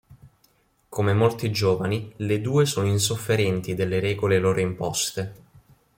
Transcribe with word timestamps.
Come 0.89 1.13
molti 1.13 1.51
giovani, 1.51 2.11
le 2.15 2.41
due 2.41 2.65
sono 2.65 2.87
insofferenti 2.87 3.75
delle 3.75 3.99
regole 3.99 4.39
loro 4.39 4.59
imposte. 4.59 5.33